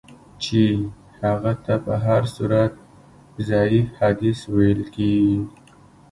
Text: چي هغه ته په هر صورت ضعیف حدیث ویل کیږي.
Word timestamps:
چي 0.43 0.63
هغه 1.21 1.53
ته 1.63 1.73
په 1.85 1.93
هر 2.05 2.23
صورت 2.35 2.71
ضعیف 3.49 3.87
حدیث 3.99 4.39
ویل 4.55 4.81
کیږي. 4.95 5.37